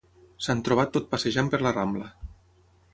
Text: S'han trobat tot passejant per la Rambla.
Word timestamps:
S'han 0.45 0.63
trobat 0.69 0.93
tot 0.95 1.07
passejant 1.13 1.53
per 1.55 1.63
la 1.67 1.77
Rambla. 1.79 2.13